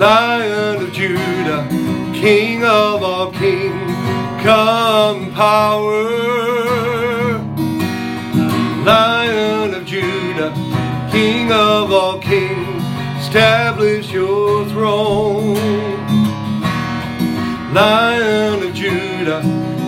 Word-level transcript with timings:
Lion 0.00 0.80
of 0.82 0.92
Judah, 0.94 1.68
King 2.14 2.64
of 2.64 3.02
all 3.02 3.30
kings, 3.32 3.92
come 4.42 5.30
power. 5.34 6.08
Lion 8.82 9.74
of 9.74 9.84
Judah, 9.84 10.54
King 11.12 11.52
of 11.52 11.92
all 11.92 12.18
kings, 12.18 12.82
establish 13.20 14.10
your 14.10 14.64
throne. 14.70 15.52
Lion 17.74 18.62
of 18.62 18.74
Judah, 18.74 19.42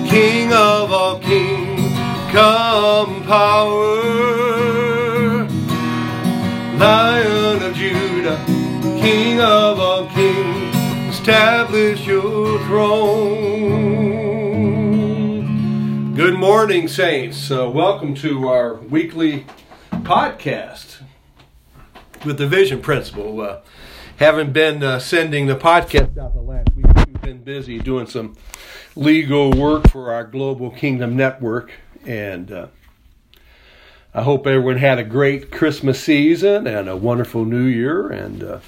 King 0.06 0.52
of 0.52 0.92
all 0.92 1.20
kings, 1.20 1.90
come 2.30 3.24
power. 3.24 4.02
Lion 6.76 7.62
of 7.62 7.74
Judah, 7.74 8.44
King 9.00 9.40
of 9.40 9.80
establish 11.22 12.04
your 12.04 12.58
throne. 12.64 13.36
Good 16.16 16.34
morning, 16.34 16.88
saints. 16.88 17.48
Uh, 17.48 17.70
welcome 17.70 18.16
to 18.16 18.48
our 18.48 18.74
weekly 18.74 19.46
podcast 19.92 21.00
with 22.24 22.38
the 22.38 22.48
Vision 22.48 22.80
Principle. 22.82 23.40
Uh, 23.40 23.60
haven't 24.16 24.52
been 24.52 24.82
uh, 24.82 24.98
sending 24.98 25.46
the 25.46 25.54
podcast 25.54 26.18
out 26.18 26.34
the 26.34 26.40
last 26.40 26.70
week. 26.74 26.86
We've 27.06 27.22
been 27.22 27.44
busy 27.44 27.78
doing 27.78 28.08
some 28.08 28.34
legal 28.96 29.52
work 29.52 29.90
for 29.90 30.12
our 30.12 30.24
Global 30.24 30.72
Kingdom 30.72 31.16
Network, 31.16 31.70
and 32.04 32.50
uh, 32.50 32.66
I 34.12 34.22
hope 34.22 34.48
everyone 34.48 34.78
had 34.78 34.98
a 34.98 35.04
great 35.04 35.52
Christmas 35.52 36.02
season 36.02 36.66
and 36.66 36.88
a 36.88 36.96
wonderful 36.96 37.44
New 37.44 37.66
Year. 37.66 38.08
And 38.08 38.42
uh, 38.42 38.58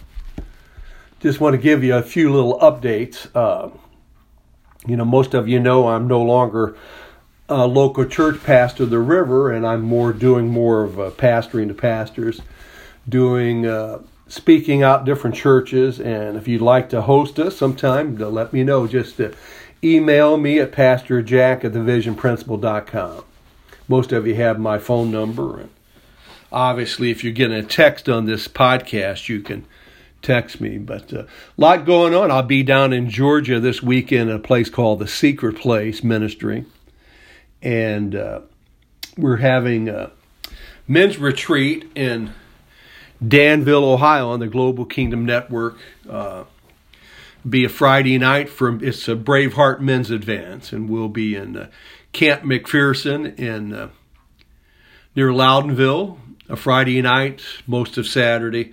just 1.25 1.41
want 1.41 1.55
to 1.55 1.59
give 1.59 1.83
you 1.83 1.97
a 1.97 2.03
few 2.03 2.31
little 2.31 2.59
updates. 2.59 3.29
Uh, 3.35 3.71
you 4.87 4.95
know, 4.95 5.07
most 5.07 5.33
of 5.33 5.49
you 5.49 5.59
know 5.59 5.89
I'm 5.89 6.07
no 6.07 6.21
longer 6.21 6.77
a 7.49 7.67
local 7.67 8.05
church 8.05 8.43
pastor 8.45 8.83
of 8.83 8.91
the 8.91 8.99
river, 8.99 9.51
and 9.51 9.67
I'm 9.67 9.81
more 9.81 10.13
doing 10.13 10.49
more 10.49 10.85
of 10.85 11.01
uh, 11.01 11.11
pastoring 11.13 11.69
to 11.69 11.75
pastors, 11.75 12.43
doing 13.09 13.67
uh, 13.67 14.03
speaking 14.29 14.83
out 14.83 15.07
different 15.07 15.35
churches. 15.35 15.99
And 15.99 16.37
if 16.37 16.47
you'd 16.47 16.61
like 16.61 16.91
to 16.91 17.01
host 17.01 17.39
us 17.39 17.57
sometime, 17.57 18.17
let 18.17 18.53
me 18.53 18.63
know. 18.63 18.87
Just 18.87 19.19
email 19.83 20.37
me 20.37 20.59
at 20.59 20.73
pastorjack 20.73 21.65
at 21.65 21.73
thevisionprinciple.com. 21.73 23.25
Most 23.89 24.13
of 24.13 24.27
you 24.27 24.35
have 24.35 24.61
my 24.61 24.79
phone 24.79 25.11
number. 25.11 25.59
And 25.61 25.71
obviously, 26.53 27.11
if 27.11 27.25
you're 27.25 27.33
getting 27.33 27.57
a 27.57 27.63
text 27.63 28.11
on 28.11 28.27
this 28.27 28.47
podcast, 28.47 29.31
you 29.31 29.41
can 29.41 29.65
text 30.25 30.61
me. 30.61 30.79
But 30.79 31.13
a 31.13 31.21
uh, 31.21 31.27
lot 31.57 31.85
going 31.85 32.15
on. 32.15 32.31
I'll 32.31 32.43
be 32.43 32.63
down 32.63 32.93
in 32.93 33.09
Georgia 33.09 33.61
this 33.61 33.83
weekend 33.83 34.31
at 34.31 34.37
a 34.37 34.41
place 34.41 34.69
called 34.69 34.99
the 34.99 35.07
Secret 35.07 35.57
Place 35.57 36.03
Ministry. 36.03 36.65
And 37.63 38.15
uh, 38.15 38.41
we're 39.17 39.37
having 39.37 39.89
a 39.89 40.11
men's 40.89 41.19
retreat 41.19 41.91
in 41.95 42.33
Danville, 43.27 43.85
Ohio 43.85 44.31
on 44.31 44.41
the 44.41 44.49
Global 44.49 44.85
Kingdom 44.85 45.25
Network. 45.25 45.79
Uh, 46.09 46.45
be 47.49 47.65
a 47.65 47.69
Friday 47.69 48.19
night 48.19 48.49
from 48.49 48.83
it's 48.83 49.07
a 49.07 49.15
Braveheart 49.15 49.81
Men's 49.81 50.11
Advance, 50.11 50.73
and 50.73 50.89
we'll 50.89 51.09
be 51.09 51.37
in 51.37 51.57
uh, 51.57 51.69
Camp 52.13 52.43
McPherson 52.43 53.39
in 53.39 53.75
uh, 53.75 53.89
near 55.15 55.31
Loudonville 55.31 56.19
a 56.49 56.57
Friday 56.57 57.01
night, 57.01 57.43
most 57.67 57.97
of 57.97 58.07
Saturday, 58.07 58.73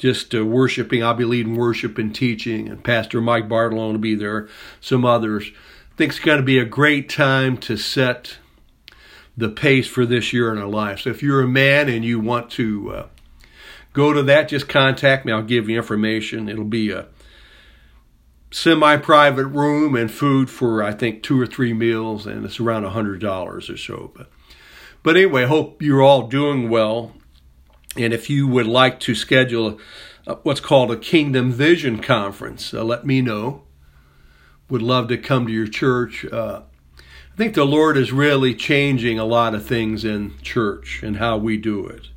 just 0.00 0.34
uh, 0.34 0.44
worshiping. 0.44 1.04
I'll 1.04 1.14
be 1.14 1.24
leading 1.24 1.56
worship 1.56 1.98
and 1.98 2.14
teaching, 2.14 2.68
and 2.68 2.82
Pastor 2.82 3.20
Mike 3.20 3.48
Bartolone 3.48 3.92
will 3.92 3.98
be 3.98 4.14
there, 4.14 4.48
some 4.80 5.04
others. 5.04 5.50
I 5.92 5.96
think 5.96 6.10
it's 6.10 6.18
going 6.18 6.38
to 6.38 6.44
be 6.44 6.58
a 6.58 6.64
great 6.64 7.08
time 7.10 7.58
to 7.58 7.76
set 7.76 8.38
the 9.36 9.50
pace 9.50 9.86
for 9.86 10.06
this 10.06 10.32
year 10.32 10.50
in 10.52 10.58
our 10.58 10.66
life. 10.66 11.00
So 11.00 11.10
if 11.10 11.22
you're 11.22 11.42
a 11.42 11.48
man 11.48 11.88
and 11.88 12.04
you 12.04 12.18
want 12.18 12.50
to 12.52 12.92
uh, 12.92 13.06
go 13.92 14.12
to 14.14 14.22
that, 14.22 14.48
just 14.48 14.68
contact 14.68 15.26
me. 15.26 15.32
I'll 15.32 15.42
give 15.42 15.68
you 15.68 15.76
information. 15.76 16.48
It'll 16.48 16.64
be 16.64 16.90
a 16.90 17.06
semi-private 18.50 19.46
room 19.46 19.94
and 19.94 20.10
food 20.10 20.50
for 20.50 20.82
I 20.82 20.92
think 20.92 21.22
two 21.22 21.40
or 21.40 21.46
three 21.46 21.74
meals, 21.74 22.26
and 22.26 22.44
it's 22.44 22.58
around 22.58 22.84
a 22.84 22.90
hundred 22.90 23.20
dollars 23.20 23.68
or 23.68 23.76
so. 23.76 24.10
But 24.16 24.30
but 25.02 25.16
anyway, 25.16 25.44
hope 25.44 25.82
you're 25.82 26.02
all 26.02 26.26
doing 26.26 26.70
well. 26.70 27.12
And 27.96 28.12
if 28.12 28.30
you 28.30 28.46
would 28.46 28.66
like 28.66 29.00
to 29.00 29.14
schedule 29.14 29.78
what's 30.42 30.60
called 30.60 30.92
a 30.92 30.96
Kingdom 30.96 31.50
Vision 31.50 32.00
Conference, 32.00 32.72
uh, 32.72 32.84
let 32.84 33.04
me 33.04 33.20
know. 33.20 33.62
Would 34.68 34.82
love 34.82 35.08
to 35.08 35.18
come 35.18 35.46
to 35.46 35.52
your 35.52 35.66
church. 35.66 36.24
Uh, 36.24 36.62
I 36.98 37.36
think 37.36 37.54
the 37.54 37.64
Lord 37.64 37.96
is 37.96 38.12
really 38.12 38.54
changing 38.54 39.18
a 39.18 39.24
lot 39.24 39.54
of 39.54 39.66
things 39.66 40.04
in 40.04 40.34
church 40.42 41.02
and 41.02 41.16
how 41.16 41.38
we 41.38 41.56
do 41.56 41.86
it. 41.86 42.08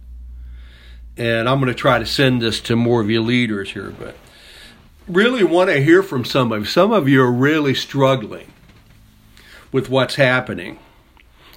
And 1.17 1.49
I'm 1.49 1.59
going 1.59 1.71
to 1.71 1.77
try 1.77 1.97
to 1.97 2.05
send 2.05 2.41
this 2.41 2.59
to 2.61 2.75
more 2.75 3.01
of 3.01 3.09
your 3.09 3.21
leaders 3.21 3.71
here, 3.71 3.93
but 3.97 4.15
really 5.07 5.43
want 5.43 5.69
to 5.69 5.83
hear 5.83 6.03
from 6.03 6.25
some 6.25 6.51
of 6.51 6.59
you. 6.59 6.65
Some 6.65 6.91
of 6.91 7.07
you 7.07 7.21
are 7.21 7.31
really 7.31 7.73
struggling 7.73 8.51
with 9.71 9.89
what's 9.89 10.15
happening 10.15 10.79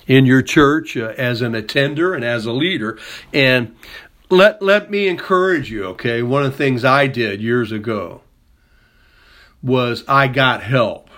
in 0.07 0.27
your 0.27 0.43
church 0.43 0.97
uh, 0.97 1.13
as 1.17 1.43
an 1.43 1.55
attender 1.55 2.15
and 2.15 2.25
as 2.25 2.47
a 2.47 2.53
leader. 2.53 2.99
And 3.33 3.77
let 4.31 4.63
let 4.63 4.91
me 4.91 5.09
encourage 5.09 5.71
you, 5.71 5.85
okay? 5.87 6.23
One 6.23 6.45
of 6.45 6.53
the 6.53 6.57
things 6.57 6.85
I 6.85 7.07
did 7.07 7.41
years 7.41 7.73
ago 7.73 8.23
was 9.63 10.05
I 10.09 10.29
got 10.29 10.63
help. 10.63 11.11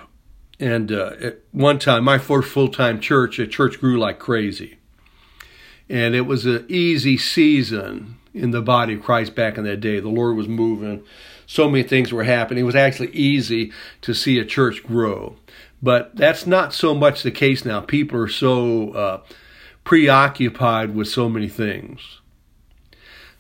And 0.61 0.91
uh, 0.91 1.13
at 1.21 1.39
one 1.53 1.79
time, 1.79 2.05
my 2.05 2.19
first 2.19 2.49
full 2.49 2.69
time 2.69 3.01
church, 3.01 3.39
a 3.39 3.47
church 3.47 3.79
grew 3.79 3.99
like 3.99 4.19
crazy. 4.19 4.79
And 5.89 6.15
it 6.15 6.23
was 6.23 6.45
an 6.47 6.67
easy 6.69 7.17
season 7.17 8.19
in 8.35 8.51
the 8.51 8.61
body 8.61 8.95
of 8.95 9.03
Christ 9.03 9.35
back 9.35 9.57
in 9.57 9.65
that 9.65 9.81
day. 9.81 10.01
The 10.01 10.09
Lord 10.09 10.37
was 10.37 10.49
moving 10.49 11.05
so 11.49 11.67
many 11.67 11.83
things 11.83 12.13
were 12.13 12.25
happening. 12.25 12.63
It 12.63 12.67
was 12.67 12.77
actually 12.77 13.11
easy 13.13 13.73
to 14.03 14.13
see 14.13 14.39
a 14.39 14.45
church 14.45 14.83
grow. 14.85 15.37
But 15.83 16.15
that's 16.15 16.47
not 16.47 16.75
so 16.75 16.95
much 16.95 17.23
the 17.23 17.31
case 17.31 17.65
now. 17.65 17.81
People 17.81 18.21
are 18.21 18.29
so 18.29 18.91
uh, 18.93 19.21
preoccupied 19.83 20.95
with 20.95 21.09
so 21.09 21.31
many 21.31 21.49
things. 21.49 22.21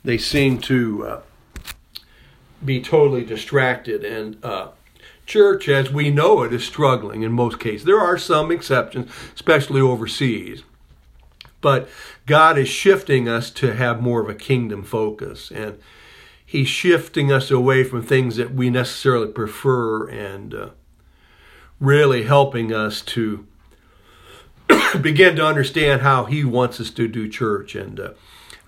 They 0.05 0.19
seem 0.19 0.59
to 0.63 1.07
uh, 1.07 1.21
be 2.65 2.81
totally 2.81 3.25
distracted. 3.25 4.05
And 4.05 4.43
uh, 4.45 4.69
church, 5.27 5.69
as 5.69 5.91
we 5.91 6.11
know 6.11 6.43
it, 6.43 6.53
is 6.53 6.65
struggling 6.65 7.23
in 7.23 7.33
most 7.33 7.61
cases. 7.61 7.85
There 7.85 8.01
are 8.01 8.19
some 8.19 8.51
exceptions, 8.51 9.11
especially 9.35 9.81
overseas. 9.81 10.63
But 11.61 11.89
God 12.27 12.57
is 12.57 12.69
shifting 12.69 13.29
us 13.29 13.51
to 13.53 13.75
have 13.75 14.01
more 14.01 14.21
of 14.21 14.29
a 14.29 14.35
kingdom 14.35 14.85
focus. 14.85 15.51
And 15.51 15.79
he's 16.45 16.69
shifting 16.69 17.33
us 17.33 17.51
away 17.51 17.85
from 17.85 18.03
things 18.03 18.37
that 18.37 18.55
we 18.55 18.71
necessarily 18.71 19.29
prefer 19.29 20.09
and 20.09 20.55
uh, 20.55 20.69
really 21.81 22.25
helping 22.25 22.73
us 22.73 23.03
to 23.03 23.47
begin 25.01 25.37
to 25.37 25.45
understand 25.45 26.03
how 26.03 26.25
he 26.25 26.45
wants 26.45 26.81
us 26.81 26.91
to 26.91 27.09
do 27.09 27.29
church 27.29 27.75
and 27.75 27.99
uh, 27.99 28.11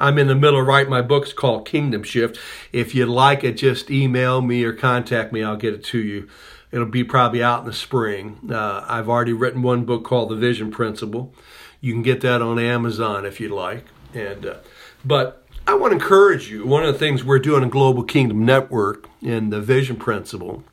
i'm 0.00 0.18
in 0.18 0.26
the 0.26 0.34
middle 0.34 0.60
of 0.60 0.66
writing 0.66 0.90
my 0.90 1.02
book. 1.02 1.24
It's 1.24 1.32
called 1.32 1.66
kingdom 1.66 2.02
shift. 2.02 2.38
If 2.72 2.94
you'd 2.94 3.08
like 3.08 3.44
it 3.44 3.52
just 3.52 3.90
email 3.90 4.40
me 4.40 4.64
or 4.64 4.72
contact 4.72 5.32
me. 5.32 5.42
I'll 5.42 5.56
get 5.56 5.74
it 5.74 5.84
to 5.84 5.98
you. 5.98 6.28
It'll 6.72 6.86
be 6.86 7.04
probably 7.04 7.42
out 7.42 7.60
in 7.60 7.66
the 7.66 7.72
spring. 7.72 8.38
Uh, 8.50 8.84
i've 8.88 9.08
already 9.08 9.32
written 9.32 9.62
one 9.62 9.84
book 9.84 10.04
called 10.04 10.30
the 10.30 10.36
vision 10.36 10.70
principle. 10.70 11.34
You 11.80 11.92
can 11.92 12.02
get 12.02 12.20
that 12.22 12.42
on 12.42 12.58
amazon 12.58 13.24
if 13.24 13.40
you'd 13.40 13.52
like. 13.52 13.86
And 14.14 14.46
uh, 14.46 14.56
but 15.04 15.46
I 15.66 15.74
want 15.74 15.92
to 15.92 15.96
encourage 15.96 16.50
you. 16.50 16.66
One 16.66 16.84
of 16.84 16.92
the 16.92 16.98
things 16.98 17.22
we're 17.22 17.38
doing 17.38 17.62
in 17.62 17.68
Global 17.68 18.02
Kingdom 18.02 18.44
Network 18.44 19.08
in 19.22 19.50
the 19.50 19.60
Vision 19.60 19.96
Principle 19.96 20.64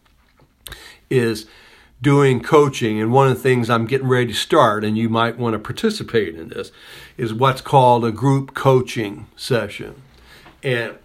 is 1.10 1.46
doing 2.02 2.42
coaching. 2.42 3.02
And 3.02 3.12
one 3.12 3.28
of 3.28 3.36
the 3.36 3.44
things 3.44 3.70
I'm 3.70 3.86
getting 3.86 4.08
ready 4.08 4.28
to 4.28 4.34
start, 4.34 4.84
and 4.84 4.98
you 4.98 5.10
might 5.10 5.38
want 5.38 5.54
to 5.54 5.60
participate 5.60 6.36
in 6.36 6.50
this, 6.50 6.72
is 7.18 7.34
what's 7.34 7.62
called 7.62 8.06
a 8.06 8.12
group 8.12 8.54
coaching 8.54 9.28
session. 9.36 10.02
And 10.64 10.98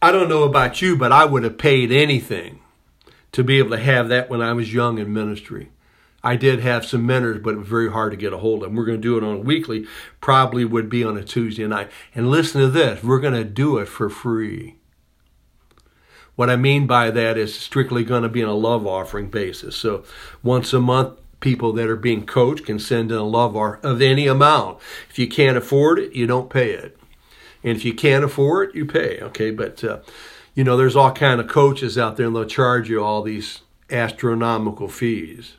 I 0.00 0.12
don't 0.12 0.28
know 0.28 0.44
about 0.44 0.82
you, 0.82 0.96
but 0.96 1.12
I 1.12 1.24
would 1.24 1.44
have 1.44 1.58
paid 1.58 1.90
anything 1.90 2.60
to 3.32 3.42
be 3.44 3.58
able 3.58 3.70
to 3.70 3.78
have 3.78 4.08
that 4.08 4.30
when 4.30 4.40
I 4.40 4.52
was 4.52 4.72
young 4.72 4.98
in 4.98 5.12
ministry. 5.12 5.70
I 6.22 6.36
did 6.36 6.60
have 6.60 6.84
some 6.84 7.06
mentors, 7.06 7.40
but 7.42 7.54
it 7.54 7.58
was 7.58 7.68
very 7.68 7.90
hard 7.90 8.12
to 8.12 8.16
get 8.16 8.32
a 8.32 8.38
hold 8.38 8.62
of 8.62 8.68
them. 8.68 8.76
We're 8.76 8.86
going 8.86 9.00
to 9.00 9.02
do 9.02 9.16
it 9.16 9.22
on 9.22 9.36
a 9.36 9.40
weekly, 9.40 9.86
probably 10.20 10.64
would 10.64 10.88
be 10.88 11.04
on 11.04 11.16
a 11.16 11.22
Tuesday 11.22 11.66
night. 11.66 11.90
And 12.14 12.30
listen 12.30 12.60
to 12.60 12.68
this 12.68 13.02
we're 13.02 13.20
going 13.20 13.34
to 13.34 13.44
do 13.44 13.78
it 13.78 13.86
for 13.86 14.08
free. 14.08 14.75
What 16.36 16.50
I 16.50 16.56
mean 16.56 16.86
by 16.86 17.10
that 17.10 17.36
is 17.36 17.58
strictly 17.58 18.04
going 18.04 18.22
to 18.22 18.28
be 18.28 18.42
on 18.42 18.48
a 18.48 18.54
love 18.54 18.86
offering 18.86 19.28
basis. 19.28 19.74
So 19.74 20.04
once 20.42 20.72
a 20.72 20.80
month, 20.80 21.18
people 21.40 21.72
that 21.72 21.88
are 21.88 21.96
being 21.96 22.26
coached 22.26 22.66
can 22.66 22.78
send 22.78 23.10
in 23.10 23.16
a 23.16 23.24
love 23.24 23.56
of 23.56 24.02
any 24.02 24.26
amount. 24.26 24.78
If 25.08 25.18
you 25.18 25.28
can't 25.28 25.56
afford 25.56 25.98
it, 25.98 26.12
you 26.12 26.26
don't 26.26 26.50
pay 26.50 26.70
it. 26.72 26.98
And 27.62 27.76
if 27.76 27.84
you 27.84 27.94
can't 27.94 28.24
afford 28.24 28.70
it, 28.70 28.74
you 28.74 28.84
pay. 28.84 29.18
Okay, 29.20 29.50
but 29.50 29.82
uh, 29.82 29.98
you 30.54 30.64
know, 30.64 30.76
there's 30.76 30.96
all 30.96 31.12
kind 31.12 31.40
of 31.40 31.48
coaches 31.48 31.98
out 31.98 32.16
there 32.16 32.26
and 32.26 32.36
they'll 32.36 32.44
charge 32.44 32.88
you 32.88 33.02
all 33.02 33.22
these 33.22 33.60
astronomical 33.90 34.88
fees. 34.88 35.54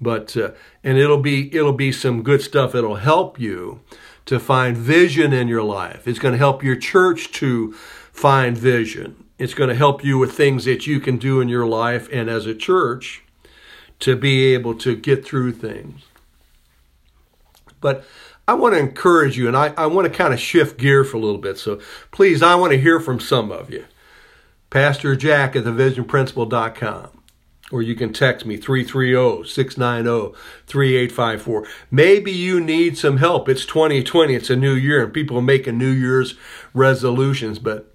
But 0.00 0.36
uh, 0.36 0.52
and 0.82 0.98
it'll 0.98 1.20
be 1.20 1.54
it'll 1.54 1.72
be 1.72 1.92
some 1.92 2.22
good 2.22 2.42
stuff. 2.42 2.74
It'll 2.74 2.96
help 2.96 3.38
you 3.38 3.80
to 4.26 4.40
find 4.40 4.76
vision 4.76 5.32
in 5.32 5.48
your 5.48 5.62
life. 5.62 6.08
It's 6.08 6.18
going 6.18 6.32
to 6.32 6.38
help 6.38 6.62
your 6.62 6.76
church 6.76 7.32
to 7.32 7.72
find 8.12 8.56
vision. 8.56 9.24
It's 9.42 9.54
going 9.54 9.70
to 9.70 9.74
help 9.74 10.04
you 10.04 10.18
with 10.18 10.34
things 10.34 10.66
that 10.66 10.86
you 10.86 11.00
can 11.00 11.16
do 11.16 11.40
in 11.40 11.48
your 11.48 11.66
life 11.66 12.08
and 12.12 12.30
as 12.30 12.46
a 12.46 12.54
church 12.54 13.24
to 13.98 14.14
be 14.14 14.54
able 14.54 14.76
to 14.76 14.94
get 14.94 15.24
through 15.24 15.54
things. 15.54 16.02
But 17.80 18.04
I 18.46 18.54
want 18.54 18.74
to 18.74 18.78
encourage 18.78 19.36
you 19.36 19.48
and 19.48 19.56
I, 19.56 19.74
I 19.76 19.86
want 19.86 20.06
to 20.06 20.16
kind 20.16 20.32
of 20.32 20.38
shift 20.38 20.78
gear 20.78 21.02
for 21.02 21.16
a 21.16 21.20
little 21.20 21.40
bit. 21.40 21.58
So 21.58 21.80
please, 22.12 22.40
I 22.40 22.54
want 22.54 22.70
to 22.70 22.80
hear 22.80 23.00
from 23.00 23.18
some 23.18 23.50
of 23.50 23.68
you. 23.68 23.84
Pastor 24.70 25.16
Jack 25.16 25.56
at 25.56 25.64
thevisionprinciple.com. 25.64 27.08
Or 27.72 27.82
you 27.82 27.96
can 27.96 28.12
text 28.12 28.46
me 28.46 28.56
330 28.56 29.48
690 29.48 30.38
3854. 30.68 31.66
Maybe 31.90 32.30
you 32.30 32.60
need 32.60 32.96
some 32.96 33.16
help. 33.16 33.48
It's 33.48 33.66
2020, 33.66 34.36
it's 34.36 34.50
a 34.50 34.56
new 34.56 34.74
year, 34.74 35.02
and 35.02 35.12
people 35.12 35.36
are 35.38 35.42
making 35.42 35.78
New 35.78 35.90
Year's 35.90 36.36
resolutions. 36.74 37.58
But 37.58 37.91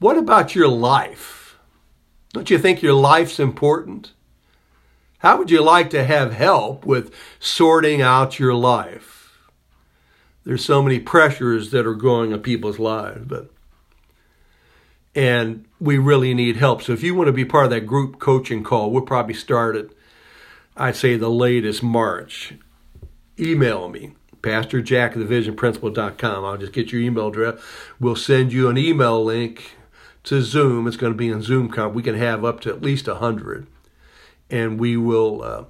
what 0.00 0.16
about 0.16 0.54
your 0.54 0.68
life? 0.68 1.58
Don't 2.32 2.50
you 2.50 2.58
think 2.58 2.82
your 2.82 2.94
life's 2.94 3.38
important? 3.38 4.12
How 5.18 5.36
would 5.36 5.50
you 5.50 5.62
like 5.62 5.90
to 5.90 6.04
have 6.04 6.32
help 6.32 6.86
with 6.86 7.14
sorting 7.38 8.00
out 8.00 8.38
your 8.38 8.54
life? 8.54 9.38
There's 10.44 10.64
so 10.64 10.82
many 10.82 10.98
pressures 10.98 11.70
that 11.70 11.86
are 11.86 11.94
going 11.94 12.32
on 12.32 12.40
people's 12.40 12.78
lives, 12.78 13.26
but 13.26 13.50
and 15.14 15.66
we 15.78 15.98
really 15.98 16.32
need 16.34 16.56
help. 16.56 16.82
So 16.82 16.92
if 16.92 17.02
you 17.02 17.14
want 17.14 17.26
to 17.26 17.32
be 17.32 17.44
part 17.44 17.64
of 17.64 17.70
that 17.70 17.82
group 17.82 18.18
coaching 18.18 18.64
call, 18.64 18.90
we'll 18.90 19.02
probably 19.02 19.34
start 19.34 19.76
at 19.76 19.86
I'd 20.76 20.96
say 20.96 21.16
the 21.16 21.28
latest 21.28 21.82
March. 21.82 22.54
Email 23.38 23.90
me, 23.90 24.12
Pastor 24.40 24.80
Jack. 24.80 25.14
I'll 25.14 26.56
just 26.56 26.72
get 26.72 26.92
your 26.92 27.02
email 27.02 27.28
address. 27.28 27.60
We'll 27.98 28.16
send 28.16 28.52
you 28.52 28.68
an 28.70 28.78
email 28.78 29.22
link 29.22 29.76
to 30.24 30.42
Zoom. 30.42 30.86
It's 30.86 30.96
going 30.96 31.12
to 31.12 31.18
be 31.18 31.28
in 31.28 31.42
Zoom. 31.42 31.70
Comp 31.70 31.94
We 31.94 32.02
can 32.02 32.14
have 32.14 32.44
up 32.44 32.60
to 32.60 32.70
at 32.70 32.82
least 32.82 33.06
100 33.06 33.66
and 34.50 34.78
we 34.78 34.96
will 34.96 35.42
uh, 35.42 35.64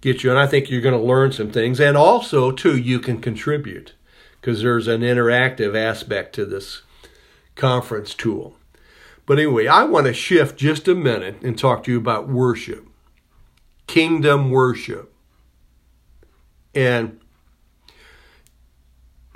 get 0.00 0.22
you. 0.22 0.30
And 0.30 0.38
I 0.38 0.46
think 0.46 0.70
you're 0.70 0.80
going 0.80 0.98
to 0.98 1.06
learn 1.06 1.32
some 1.32 1.50
things. 1.50 1.80
And 1.80 1.96
also, 1.96 2.50
too, 2.50 2.76
you 2.76 2.98
can 2.98 3.20
contribute 3.20 3.94
because 4.40 4.62
there's 4.62 4.88
an 4.88 5.02
interactive 5.02 5.76
aspect 5.76 6.34
to 6.36 6.44
this 6.44 6.82
conference 7.54 8.14
tool. 8.14 8.56
But 9.26 9.38
anyway, 9.38 9.66
I 9.66 9.84
want 9.84 10.06
to 10.06 10.14
shift 10.14 10.58
just 10.58 10.88
a 10.88 10.94
minute 10.94 11.42
and 11.42 11.58
talk 11.58 11.84
to 11.84 11.92
you 11.92 11.98
about 11.98 12.28
worship, 12.28 12.86
kingdom 13.86 14.50
worship. 14.50 15.12
And 16.74 17.20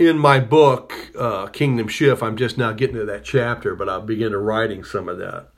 in 0.07 0.19
my 0.19 0.41
book, 0.41 1.11
uh, 1.19 1.47
Kingdom 1.47 1.89
Shift, 1.89 2.23
I'm 2.23 2.37
just 2.37 2.59
now 2.59 2.73
getting 2.73 2.97
to 2.97 3.05
that 3.05 3.25
chapter, 3.25 3.75
but 3.75 3.89
I'll 3.89 4.01
begin 4.01 4.33
to 4.33 4.39
writing 4.39 4.85
some 4.85 5.09
of 5.09 5.19
that. 5.19 5.49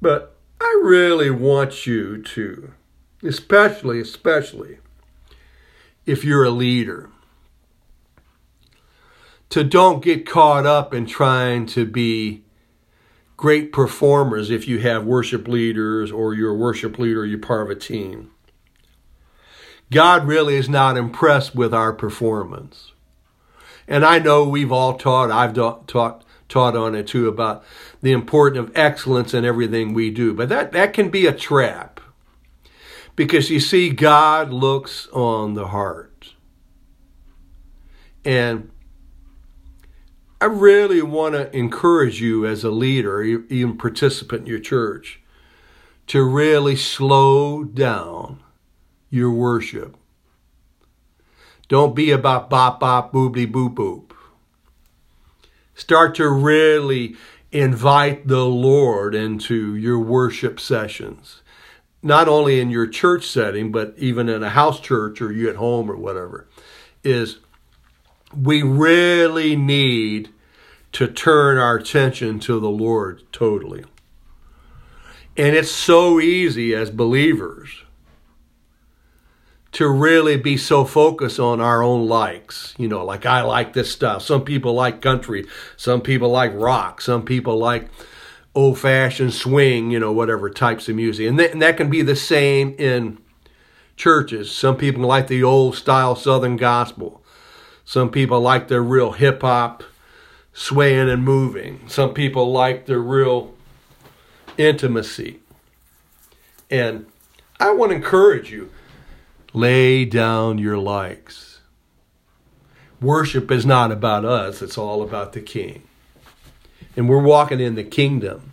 But 0.00 0.36
I 0.60 0.80
really 0.82 1.30
want 1.30 1.86
you 1.86 2.22
to, 2.22 2.72
especially, 3.22 4.00
especially 4.00 4.78
if 6.04 6.24
you're 6.24 6.44
a 6.44 6.50
leader, 6.50 7.10
to 9.48 9.64
don't 9.64 10.02
get 10.02 10.26
caught 10.26 10.66
up 10.66 10.92
in 10.92 11.06
trying 11.06 11.64
to 11.66 11.86
be 11.86 12.44
great 13.36 13.72
performers 13.72 14.50
if 14.50 14.68
you 14.68 14.78
have 14.80 15.04
worship 15.04 15.48
leaders 15.48 16.10
or 16.10 16.34
you're 16.34 16.50
a 16.50 16.56
worship 16.56 16.98
leader, 16.98 17.24
you're 17.24 17.38
part 17.38 17.62
of 17.62 17.70
a 17.70 17.80
team. 17.80 18.30
God 19.90 20.26
really 20.26 20.56
is 20.56 20.68
not 20.68 20.96
impressed 20.96 21.54
with 21.54 21.72
our 21.72 21.92
performance. 21.92 22.92
And 23.86 24.04
I 24.04 24.18
know 24.18 24.48
we've 24.48 24.72
all 24.72 24.96
taught, 24.96 25.30
I've 25.30 25.54
taught 25.86 26.24
taught 26.48 26.76
on 26.76 26.94
it 26.94 27.06
too 27.08 27.26
about 27.26 27.64
the 28.00 28.12
importance 28.12 28.68
of 28.68 28.76
excellence 28.76 29.34
in 29.34 29.44
everything 29.44 29.92
we 29.92 30.08
do. 30.08 30.32
But 30.32 30.48
that, 30.50 30.70
that 30.72 30.92
can 30.92 31.10
be 31.10 31.26
a 31.26 31.32
trap. 31.32 32.00
Because 33.16 33.50
you 33.50 33.58
see, 33.58 33.90
God 33.90 34.52
looks 34.52 35.08
on 35.12 35.54
the 35.54 35.68
heart. 35.68 36.34
And 38.24 38.70
I 40.40 40.46
really 40.46 41.02
want 41.02 41.34
to 41.34 41.56
encourage 41.56 42.20
you 42.20 42.46
as 42.46 42.62
a 42.62 42.70
leader, 42.70 43.22
even 43.22 43.76
participant 43.76 44.42
in 44.42 44.46
your 44.46 44.60
church, 44.60 45.20
to 46.08 46.22
really 46.22 46.76
slow 46.76 47.64
down 47.64 48.43
your 49.14 49.30
worship. 49.30 49.96
Don't 51.68 51.94
be 51.94 52.10
about 52.10 52.50
bop 52.50 52.80
bop 52.80 53.12
boobly 53.12 53.50
boop 53.50 53.74
boop. 53.74 54.10
Start 55.74 56.14
to 56.16 56.28
really 56.28 57.16
invite 57.50 58.26
the 58.26 58.44
Lord 58.44 59.14
into 59.14 59.76
your 59.76 59.98
worship 59.98 60.60
sessions. 60.60 61.42
Not 62.02 62.28
only 62.28 62.60
in 62.60 62.70
your 62.70 62.86
church 62.86 63.26
setting, 63.26 63.72
but 63.72 63.94
even 63.96 64.28
in 64.28 64.42
a 64.42 64.50
house 64.50 64.78
church 64.80 65.22
or 65.22 65.32
you 65.32 65.48
at 65.48 65.56
home 65.56 65.90
or 65.90 65.96
whatever, 65.96 66.46
is 67.02 67.38
we 68.36 68.62
really 68.62 69.56
need 69.56 70.28
to 70.92 71.06
turn 71.06 71.56
our 71.56 71.76
attention 71.76 72.40
to 72.40 72.60
the 72.60 72.68
Lord 72.68 73.22
totally. 73.32 73.84
And 75.36 75.56
it's 75.56 75.70
so 75.70 76.20
easy 76.20 76.74
as 76.74 76.90
believers 76.90 77.83
to 79.74 79.88
really 79.88 80.36
be 80.36 80.56
so 80.56 80.84
focused 80.84 81.40
on 81.40 81.60
our 81.60 81.82
own 81.82 82.06
likes. 82.06 82.74
You 82.78 82.86
know, 82.86 83.04
like 83.04 83.26
I 83.26 83.42
like 83.42 83.72
this 83.72 83.90
stuff. 83.90 84.22
Some 84.22 84.44
people 84.44 84.72
like 84.72 85.00
country. 85.00 85.46
Some 85.76 86.00
people 86.00 86.30
like 86.30 86.52
rock. 86.54 87.00
Some 87.00 87.24
people 87.24 87.58
like 87.58 87.88
old 88.54 88.78
fashioned 88.78 89.34
swing, 89.34 89.90
you 89.90 89.98
know, 89.98 90.12
whatever 90.12 90.48
types 90.48 90.88
of 90.88 90.94
music. 90.94 91.28
And, 91.28 91.38
th- 91.38 91.50
and 91.50 91.60
that 91.60 91.76
can 91.76 91.90
be 91.90 92.02
the 92.02 92.14
same 92.14 92.76
in 92.78 93.18
churches. 93.96 94.52
Some 94.52 94.76
people 94.76 95.02
like 95.02 95.26
the 95.26 95.42
old 95.42 95.74
style 95.74 96.14
Southern 96.14 96.56
gospel. 96.56 97.20
Some 97.84 98.10
people 98.10 98.40
like 98.40 98.68
the 98.68 98.80
real 98.80 99.12
hip 99.12 99.42
hop 99.42 99.82
swaying 100.52 101.10
and 101.10 101.24
moving. 101.24 101.80
Some 101.88 102.14
people 102.14 102.52
like 102.52 102.86
the 102.86 103.00
real 103.00 103.54
intimacy. 104.56 105.40
And 106.70 107.06
I 107.58 107.72
want 107.72 107.90
to 107.90 107.96
encourage 107.96 108.52
you 108.52 108.70
Lay 109.56 110.04
down 110.04 110.58
your 110.58 110.76
likes. 110.76 111.60
Worship 113.00 113.52
is 113.52 113.64
not 113.64 113.92
about 113.92 114.24
us, 114.24 114.60
it's 114.60 114.76
all 114.76 115.00
about 115.00 115.32
the 115.32 115.40
King. 115.40 115.84
And 116.96 117.08
we're 117.08 117.22
walking 117.22 117.60
in 117.60 117.76
the 117.76 117.84
kingdom. 117.84 118.52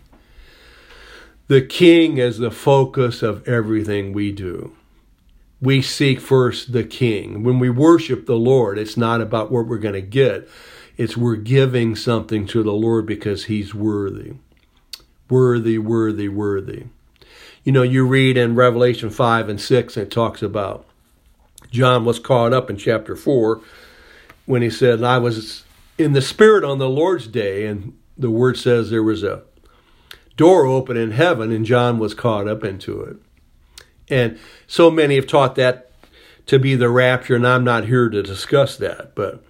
The 1.48 1.60
King 1.60 2.18
is 2.18 2.38
the 2.38 2.52
focus 2.52 3.20
of 3.20 3.46
everything 3.48 4.12
we 4.12 4.30
do. 4.30 4.76
We 5.60 5.82
seek 5.82 6.20
first 6.20 6.72
the 6.72 6.84
King. 6.84 7.42
When 7.42 7.58
we 7.58 7.68
worship 7.68 8.26
the 8.26 8.36
Lord, 8.36 8.78
it's 8.78 8.96
not 8.96 9.20
about 9.20 9.50
what 9.50 9.66
we're 9.66 9.78
going 9.78 9.94
to 9.94 10.00
get, 10.00 10.48
it's 10.96 11.16
we're 11.16 11.34
giving 11.34 11.96
something 11.96 12.46
to 12.46 12.62
the 12.62 12.72
Lord 12.72 13.06
because 13.06 13.46
He's 13.46 13.74
worthy. 13.74 14.34
Worthy, 15.28 15.78
worthy, 15.78 16.28
worthy. 16.28 16.84
You 17.64 17.72
know, 17.72 17.82
you 17.82 18.06
read 18.06 18.36
in 18.36 18.54
Revelation 18.54 19.10
5 19.10 19.48
and 19.48 19.60
6, 19.60 19.96
it 19.96 20.08
talks 20.08 20.42
about 20.42 20.86
John 21.72 22.04
was 22.04 22.18
caught 22.18 22.52
up 22.52 22.70
in 22.70 22.76
chapter 22.76 23.16
4 23.16 23.60
when 24.46 24.62
he 24.62 24.70
said, 24.70 25.02
I 25.02 25.18
was 25.18 25.64
in 25.98 26.12
the 26.12 26.22
Spirit 26.22 26.64
on 26.64 26.78
the 26.78 26.88
Lord's 26.88 27.26
day, 27.26 27.66
and 27.66 27.98
the 28.16 28.30
word 28.30 28.56
says 28.56 28.90
there 28.90 29.02
was 29.02 29.22
a 29.22 29.42
door 30.36 30.66
open 30.66 30.96
in 30.96 31.12
heaven, 31.12 31.50
and 31.50 31.64
John 31.64 31.98
was 31.98 32.14
caught 32.14 32.46
up 32.46 32.62
into 32.62 33.00
it. 33.00 33.16
And 34.08 34.38
so 34.66 34.90
many 34.90 35.16
have 35.16 35.26
taught 35.26 35.54
that 35.56 35.90
to 36.46 36.58
be 36.58 36.74
the 36.74 36.90
rapture, 36.90 37.34
and 37.36 37.46
I'm 37.46 37.64
not 37.64 37.86
here 37.86 38.08
to 38.08 38.22
discuss 38.22 38.76
that, 38.76 39.14
but 39.14 39.42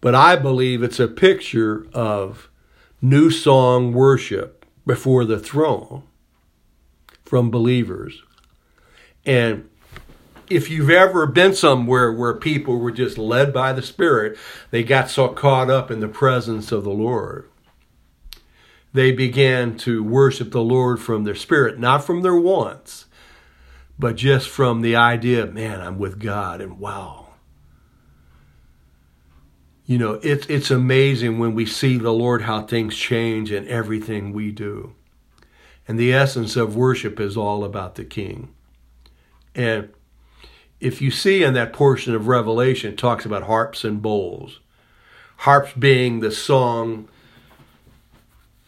but 0.00 0.14
I 0.14 0.36
believe 0.36 0.82
it's 0.82 0.98
a 0.98 1.06
picture 1.06 1.86
of 1.92 2.48
new 3.02 3.30
song 3.30 3.92
worship 3.92 4.64
before 4.86 5.24
the 5.24 5.38
throne 5.38 6.02
from 7.22 7.50
believers. 7.50 8.22
And 9.24 9.69
if 10.50 10.68
you've 10.68 10.90
ever 10.90 11.26
been 11.26 11.54
somewhere 11.54 12.12
where 12.12 12.34
people 12.34 12.78
were 12.78 12.90
just 12.90 13.16
led 13.16 13.52
by 13.52 13.72
the 13.72 13.82
Spirit, 13.82 14.36
they 14.70 14.82
got 14.82 15.08
so 15.08 15.28
caught 15.28 15.70
up 15.70 15.90
in 15.90 16.00
the 16.00 16.08
presence 16.08 16.72
of 16.72 16.84
the 16.84 16.90
Lord. 16.90 17.48
They 18.92 19.12
began 19.12 19.76
to 19.78 20.02
worship 20.02 20.50
the 20.50 20.62
Lord 20.62 21.00
from 21.00 21.22
their 21.22 21.36
spirit, 21.36 21.78
not 21.78 22.04
from 22.04 22.22
their 22.22 22.36
wants, 22.36 23.06
but 23.98 24.16
just 24.16 24.48
from 24.48 24.80
the 24.80 24.96
idea, 24.96 25.46
man, 25.46 25.80
I'm 25.80 25.98
with 25.98 26.18
God, 26.18 26.60
and 26.60 26.80
wow. 26.80 27.28
You 29.86 29.98
know, 29.98 30.20
it's 30.22 30.46
it's 30.46 30.70
amazing 30.70 31.38
when 31.38 31.54
we 31.54 31.66
see 31.66 31.98
the 31.98 32.12
Lord 32.12 32.42
how 32.42 32.62
things 32.62 32.96
change 32.96 33.52
in 33.52 33.66
everything 33.68 34.32
we 34.32 34.50
do. 34.50 34.94
And 35.86 35.98
the 35.98 36.12
essence 36.12 36.56
of 36.56 36.76
worship 36.76 37.18
is 37.20 37.36
all 37.36 37.64
about 37.64 37.96
the 37.96 38.04
King. 38.04 38.54
And 39.54 39.90
if 40.80 41.02
you 41.02 41.10
see 41.10 41.42
in 41.42 41.54
that 41.54 41.72
portion 41.72 42.14
of 42.14 42.26
Revelation, 42.26 42.92
it 42.92 42.98
talks 42.98 43.24
about 43.24 43.44
harps 43.44 43.84
and 43.84 44.00
bowls. 44.00 44.60
Harps 45.38 45.72
being 45.72 46.20
the 46.20 46.30
song 46.30 47.08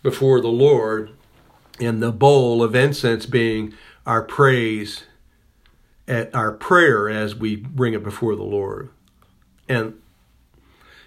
before 0.03 0.41
the 0.41 0.49
Lord, 0.49 1.11
and 1.81 2.03
the 2.03 2.13
bowl 2.13 2.63
of 2.63 2.75
incense 2.75 3.27
being 3.27 3.75
our 4.07 4.23
praise 4.23 5.05
at 6.09 6.35
our 6.35 6.53
prayer 6.53 7.09
as 7.09 7.35
we 7.35 7.57
bring 7.57 7.95
it 7.95 8.03
before 8.03 8.37
the 8.37 8.43
Lord. 8.43 8.91
And 9.69 9.99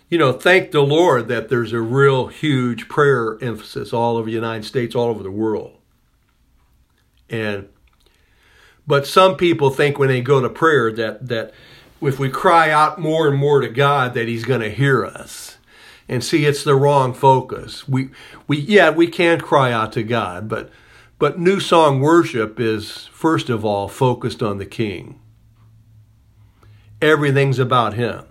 you 0.09 0.17
know, 0.17 0.33
thank 0.33 0.71
the 0.71 0.81
Lord 0.81 1.27
that 1.27 1.49
there's 1.49 1.73
a 1.73 1.81
real 1.81 2.27
huge 2.27 2.87
prayer 2.87 3.37
emphasis 3.41 3.91
all 3.91 4.17
over 4.17 4.27
the 4.27 4.31
United 4.31 4.63
States, 4.63 4.95
all 4.95 5.09
over 5.09 5.23
the 5.23 5.31
world. 5.31 5.77
And 7.29 7.69
but 8.87 9.07
some 9.07 9.35
people 9.35 9.69
think 9.69 9.97
when 9.97 10.09
they 10.09 10.21
go 10.21 10.41
to 10.41 10.49
prayer 10.49 10.91
that 10.91 11.27
that 11.27 11.53
if 12.01 12.19
we 12.19 12.29
cry 12.29 12.69
out 12.69 12.99
more 12.99 13.27
and 13.27 13.37
more 13.37 13.61
to 13.61 13.69
God 13.69 14.13
that 14.13 14.27
he's 14.27 14.45
going 14.45 14.61
to 14.61 14.69
hear 14.69 15.05
us. 15.05 15.57
And 16.07 16.23
see 16.23 16.45
it's 16.45 16.63
the 16.63 16.75
wrong 16.75 17.13
focus. 17.13 17.87
We 17.87 18.09
we 18.47 18.57
yeah, 18.57 18.91
we 18.91 19.07
can 19.07 19.41
cry 19.41 19.71
out 19.71 19.91
to 19.93 20.03
God, 20.03 20.47
but 20.47 20.69
but 21.17 21.39
new 21.39 21.59
song 21.59 21.99
worship 21.99 22.59
is 22.59 23.07
first 23.07 23.49
of 23.49 23.65
all 23.65 23.87
focused 23.87 24.43
on 24.43 24.59
the 24.59 24.67
king. 24.67 25.19
Everything's 27.01 27.57
about 27.57 27.95
him. 27.95 28.25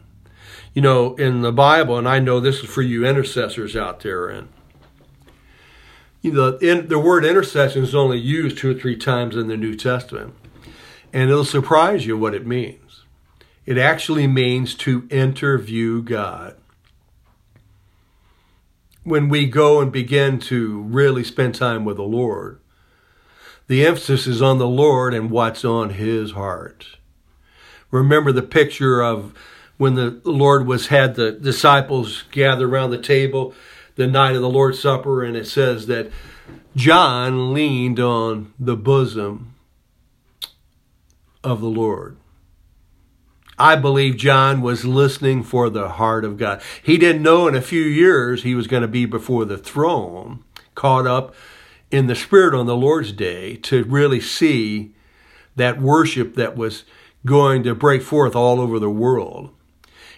You 0.73 0.83
know, 0.83 1.15
in 1.17 1.43
the 1.43 1.53
Bible, 1.53 1.99
and 1.99 2.09
I 2.09 2.21
know 2.21 2.39
this 2.39 2.61
is 2.61 2.71
for 2.71 2.83
you 2.83 3.05
intercessors 3.05 3.75
out 3.75 4.01
there, 4.01 4.29
and 4.29 4.49
you 6.23 6.33
know, 6.33 6.57
in, 6.59 6.89
the 6.89 6.99
word 6.99 7.25
intercession 7.25 7.83
is 7.83 7.95
only 7.95 8.19
used 8.19 8.59
two 8.59 8.71
or 8.71 8.75
three 8.75 8.97
times 8.97 9.37
in 9.37 9.49
the 9.49 9.57
New 9.57 9.75
Testament. 9.75 10.35
And 11.15 11.31
it'll 11.31 11.45
surprise 11.45 12.05
you 12.07 12.19
what 12.19 12.35
it 12.35 12.45
means. 12.45 13.05
It 13.67 13.79
actually 13.79 14.27
means 14.27 14.75
to 14.75 15.07
interview 15.11 16.03
God. 16.03 16.57
When 19.05 19.29
we 19.29 19.47
go 19.47 19.81
and 19.81 19.93
begin 19.93 20.41
to 20.41 20.83
really 20.83 21.23
spend 21.23 21.55
time 21.55 21.85
with 21.85 21.99
the 21.99 22.03
Lord, 22.03 22.59
the 23.69 23.87
emphasis 23.87 24.27
is 24.27 24.43
on 24.43 24.59
the 24.59 24.67
Lord 24.67 25.15
and 25.15 25.31
what's 25.31 25.65
on 25.65 25.91
his 25.91 26.33
heart. 26.33 26.97
Remember 27.93 28.33
the 28.33 28.43
picture 28.43 29.01
of 29.01 29.33
when 29.77 29.95
the 29.95 30.21
Lord 30.25 30.67
was 30.67 30.89
had 30.89 31.15
the 31.15 31.31
disciples 31.31 32.25
gather 32.33 32.67
around 32.67 32.91
the 32.91 32.99
table 32.99 33.55
the 33.95 34.09
night 34.09 34.35
of 34.35 34.43
the 34.43 34.51
Lord's 34.51 34.81
Supper, 34.81 35.23
and 35.23 35.37
it 35.37 35.47
says 35.47 35.87
that 35.87 36.11
John 36.75 37.55
leaned 37.55 38.01
on 38.01 38.53
the 38.59 38.77
bosom 38.77 39.54
of 41.45 41.61
the 41.61 41.69
Lord. 41.69 42.17
I 43.59 43.77
believe 43.77 44.17
John 44.17 44.63
was 44.63 44.85
listening 44.85 45.45
for 45.45 45.71
the 45.71 45.91
heart 45.91 46.25
of 46.25 46.37
God. 46.37 46.61
He 46.83 46.99
didn't 46.99 47.23
know 47.23 47.47
in 47.47 47.55
a 47.55 47.63
few 47.63 47.83
years 47.83 48.43
he 48.43 48.55
was 48.55 48.67
going 48.67 48.83
to 48.83 48.89
be 48.89 49.07
before 49.07 49.45
the 49.45 49.59
throne, 49.59 50.43
caught 50.75 51.07
up 51.07 51.35
in 51.91 52.09
the 52.09 52.17
Spirit 52.17 52.55
on 52.55 52.67
the 52.67 52.77
Lord's 52.77 53.13
day 53.13 53.55
to 53.57 53.85
really 53.85 54.21
see 54.21 54.93
that 55.55 55.81
worship 55.81 56.35
that 56.35 56.57
was 56.57 56.85
going 57.25 57.63
to 57.63 57.75
break 57.75 58.03
forth 58.03 58.35
all 58.35 58.61
over 58.61 58.81
the 58.81 58.91
world. 58.91 59.51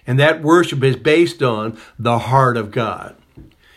And 0.06 0.18
that 0.18 0.42
worship 0.42 0.82
is 0.82 0.96
based 0.96 1.42
on 1.42 1.78
the 1.98 2.18
heart 2.20 2.56
of 2.56 2.70
God. 2.70 3.16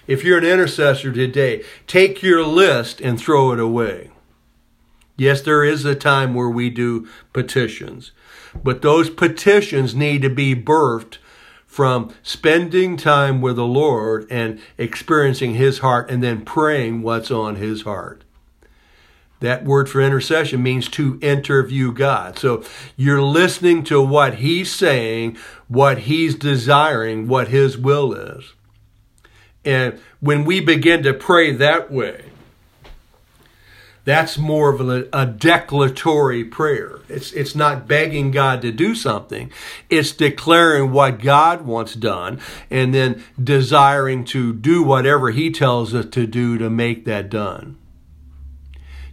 If 0.07 0.23
you're 0.23 0.37
an 0.37 0.45
intercessor 0.45 1.11
today, 1.11 1.63
take 1.85 2.23
your 2.23 2.43
list 2.43 3.01
and 3.01 3.19
throw 3.19 3.51
it 3.51 3.59
away. 3.59 4.09
Yes, 5.19 5.41
there 5.41 5.65
is 5.65 5.83
a 5.83 5.95
time 5.95 6.33
where 6.33 6.49
we 6.49 6.69
do 6.69 7.05
petitions, 7.33 8.13
but 8.63 8.81
those 8.81 9.09
petitions 9.09 9.93
need 9.93 10.21
to 10.21 10.29
be 10.29 10.55
birthed 10.55 11.17
from 11.67 12.13
spending 12.23 12.95
time 12.95 13.41
with 13.41 13.57
the 13.57 13.65
Lord 13.65 14.25
and 14.31 14.61
experiencing 14.77 15.55
His 15.55 15.79
heart 15.79 16.09
and 16.09 16.23
then 16.23 16.45
praying 16.45 17.01
what's 17.01 17.31
on 17.31 17.57
His 17.57 17.81
heart. 17.81 18.23
That 19.41 19.65
word 19.65 19.89
for 19.89 20.01
intercession 20.01 20.63
means 20.63 20.87
to 20.91 21.19
interview 21.21 21.91
God. 21.91 22.39
So 22.39 22.63
you're 22.95 23.21
listening 23.21 23.83
to 23.85 24.01
what 24.01 24.35
He's 24.35 24.71
saying, 24.71 25.37
what 25.67 25.99
He's 25.99 26.33
desiring, 26.35 27.27
what 27.27 27.49
His 27.49 27.77
will 27.77 28.13
is. 28.13 28.53
And 29.65 29.99
when 30.21 30.45
we 30.45 30.61
begin 30.61 31.03
to 31.03 31.13
pray 31.13 31.51
that 31.51 31.91
way, 31.91 32.29
that's 34.09 34.37
more 34.37 34.69
of 34.73 34.81
a, 34.81 35.07
a, 35.13 35.25
declaratory 35.25 36.43
prayer. 36.43 36.99
It's, 37.07 37.31
it's 37.33 37.53
not 37.53 37.87
begging 37.87 38.31
God 38.31 38.61
to 38.63 38.71
do 38.71 38.95
something. 38.95 39.51
It's 39.89 40.11
declaring 40.11 40.91
what 40.91 41.19
God 41.19 41.61
wants 41.61 41.93
done 41.93 42.39
and 42.71 42.93
then 42.93 43.23
desiring 43.41 44.25
to 44.25 44.53
do 44.53 44.81
whatever 44.83 45.29
He 45.29 45.51
tells 45.51 45.93
us 45.93 46.07
to 46.07 46.25
do 46.25 46.57
to 46.57 46.69
make 46.69 47.05
that 47.05 47.29
done. 47.29 47.77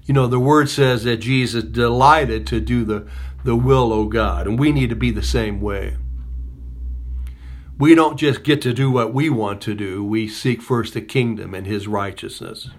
You 0.04 0.14
know, 0.14 0.26
the 0.26 0.40
word 0.40 0.70
says 0.70 1.04
that 1.04 1.18
Jesus 1.18 1.64
delighted 1.64 2.46
to 2.46 2.60
do 2.60 2.84
the, 2.84 3.06
the 3.44 3.56
will 3.56 3.92
of 3.92 4.08
God, 4.10 4.46
and 4.46 4.58
we 4.58 4.72
need 4.72 4.88
to 4.88 4.96
be 4.96 5.10
the 5.10 5.22
same 5.22 5.60
way 5.60 5.96
we 7.78 7.94
don't 7.94 8.16
just 8.18 8.42
get 8.42 8.62
to 8.62 8.72
do 8.72 8.90
what 8.90 9.12
we 9.12 9.28
want 9.28 9.60
to 9.62 9.74
do, 9.74 10.02
we 10.02 10.26
seek 10.28 10.62
first 10.62 10.94
the 10.94 11.02
kingdom 11.02 11.52
and 11.54 11.66
his 11.66 11.86
righteousness. 11.86 12.70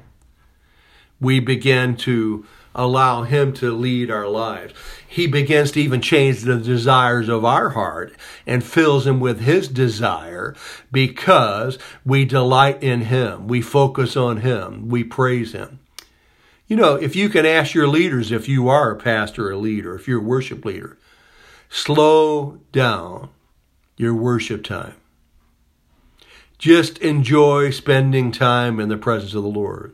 We 1.20 1.40
begin 1.40 1.96
to 1.98 2.46
allow 2.78 3.24
him 3.24 3.52
to 3.54 3.76
lead 3.76 4.12
our 4.12 4.28
lives. 4.28 4.74
He 5.08 5.26
begins 5.26 5.72
to 5.72 5.82
even 5.82 6.00
change 6.00 6.42
the 6.42 6.58
desires 6.58 7.28
of 7.28 7.44
our 7.44 7.70
heart 7.70 8.14
and 8.46 8.64
fills 8.64 9.06
them 9.06 9.20
with 9.20 9.42
his 9.42 9.68
desire 9.68 10.56
because 10.92 11.80
we 12.06 12.24
delight 12.24 12.84
in 12.84 13.02
him. 13.02 13.48
We 13.48 13.62
focus 13.62 14.16
on 14.16 14.38
him. 14.38 14.90
We 14.90 15.04
praise 15.04 15.54
him. 15.54 15.80
You 16.68 16.76
know, 16.76 16.96
if 16.96 17.16
you 17.16 17.30
can 17.30 17.46
ask 17.46 17.74
your 17.74 17.88
leaders, 17.88 18.32
if 18.32 18.48
you 18.48 18.68
are 18.68 18.92
a 18.92 19.00
pastor 19.00 19.48
or 19.48 19.52
a 19.52 19.58
leader, 19.58 19.96
if 19.96 20.08
you're 20.08 20.20
a 20.20 20.24
worship 20.24 20.64
leader, 20.66 20.98
slow 21.70 22.60
down 22.72 23.30
your 23.96 24.14
worship 24.14 24.64
time. 24.64 24.94
Just 26.58 26.98
enjoy 27.00 27.72
spending 27.72 28.32
time 28.32 28.80
in 28.80 28.90
the 28.90 28.98
presence 28.98 29.34
of 29.34 29.44
the 29.44 29.50
Lord. 29.50 29.94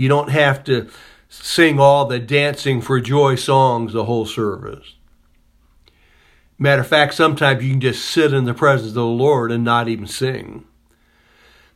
You 0.00 0.08
don't 0.08 0.30
have 0.30 0.64
to 0.64 0.88
sing 1.28 1.78
all 1.78 2.06
the 2.06 2.18
dancing 2.18 2.80
for 2.80 3.02
joy 3.02 3.34
songs 3.34 3.92
the 3.92 4.06
whole 4.06 4.24
service. 4.24 4.94
Matter 6.58 6.80
of 6.80 6.86
fact, 6.86 7.12
sometimes 7.12 7.62
you 7.62 7.72
can 7.72 7.82
just 7.82 8.06
sit 8.06 8.32
in 8.32 8.46
the 8.46 8.54
presence 8.54 8.88
of 8.88 8.94
the 8.94 9.04
Lord 9.04 9.52
and 9.52 9.62
not 9.62 9.88
even 9.88 10.06
sing 10.06 10.64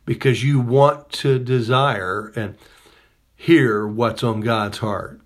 because 0.05 0.43
you 0.43 0.59
want 0.59 1.11
to 1.11 1.37
desire 1.37 2.33
and 2.35 2.57
hear 3.35 3.85
what's 3.85 4.23
on 4.23 4.41
God's 4.41 4.79
heart. 4.79 5.21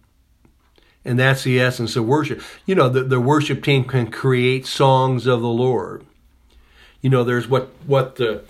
And 1.06 1.18
that's 1.18 1.44
the 1.44 1.58
essence 1.58 1.96
of 1.96 2.06
worship. 2.06 2.42
You 2.66 2.76
know, 2.76 2.90
the, 2.90 3.06
the 3.06 3.22
worship 3.22 3.64
team 3.64 3.86
can 3.86 4.12
create 4.12 4.66
songs 4.66 5.26
of 5.26 5.40
the 5.40 5.48
Lord. 5.48 6.06
You 7.00 7.10
know, 7.10 7.24
there's 7.24 7.48
what, 7.48 7.70
what 7.88 8.18
the 8.18 8.44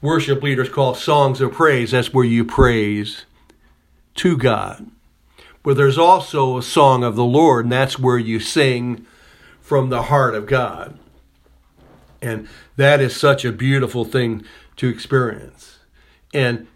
worship 0.00 0.42
leaders 0.42 0.70
call 0.70 0.96
songs 0.96 1.40
of 1.40 1.52
praise. 1.52 1.92
That's 1.92 2.12
where 2.12 2.24
you 2.24 2.44
praise 2.44 3.26
to 4.16 4.36
God. 4.36 4.90
But 5.62 5.76
there's 5.76 5.98
also 5.98 6.58
a 6.58 6.62
song 6.62 7.04
of 7.04 7.16
the 7.16 7.24
Lord, 7.24 7.66
and 7.66 7.72
that's 7.72 7.98
where 7.98 8.18
you 8.18 8.40
sing 8.40 9.06
from 9.60 9.90
the 9.90 10.02
heart 10.02 10.34
of 10.34 10.46
God. 10.46 10.98
And 12.20 12.48
that 12.76 13.00
is 13.00 13.16
such 13.16 13.44
a 13.44 13.52
beautiful 13.52 14.04
thing 14.04 14.44
to 14.76 14.88
experience. 14.88 15.78
And 16.34 16.66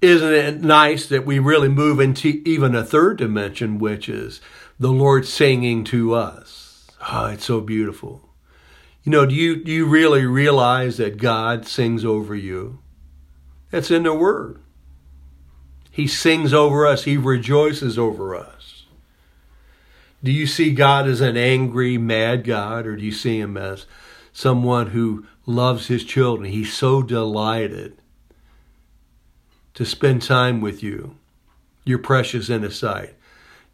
isn't 0.00 0.32
it 0.32 0.62
nice 0.62 1.06
that 1.06 1.26
we 1.26 1.38
really 1.38 1.68
move 1.68 2.00
into 2.00 2.42
even 2.44 2.74
a 2.74 2.84
third 2.84 3.18
dimension, 3.18 3.78
which 3.78 4.08
is 4.08 4.40
the 4.78 4.92
Lord 4.92 5.26
singing 5.26 5.84
to 5.84 6.14
us? 6.14 6.86
Oh, 7.08 7.26
it's 7.26 7.44
so 7.44 7.60
beautiful. 7.60 8.28
You 9.02 9.12
know, 9.12 9.26
do 9.26 9.34
you, 9.34 9.62
do 9.62 9.70
you 9.70 9.86
really 9.86 10.26
realize 10.26 10.96
that 10.96 11.16
God 11.16 11.66
sings 11.66 12.04
over 12.04 12.34
you? 12.34 12.80
That's 13.70 13.90
in 13.90 14.02
the 14.02 14.14
Word. 14.14 14.60
He 15.96 16.06
sings 16.06 16.52
over 16.52 16.86
us, 16.86 17.04
He 17.04 17.16
rejoices 17.16 17.98
over 17.98 18.36
us. 18.36 18.84
Do 20.22 20.30
you 20.30 20.46
see 20.46 20.74
God 20.74 21.08
as 21.08 21.22
an 21.22 21.38
angry, 21.38 21.96
mad 21.96 22.44
God, 22.44 22.86
or 22.86 22.96
do 22.96 23.02
you 23.02 23.12
see 23.12 23.40
Him 23.40 23.56
as 23.56 23.86
someone 24.30 24.88
who 24.88 25.24
loves 25.46 25.86
His 25.86 26.04
children? 26.04 26.52
He's 26.52 26.70
so 26.70 27.00
delighted 27.00 27.96
to 29.72 29.86
spend 29.86 30.20
time 30.20 30.60
with 30.60 30.82
you. 30.82 31.16
You're 31.86 31.96
precious 31.96 32.50
in 32.50 32.60
His 32.60 32.78
sight. 32.78 33.14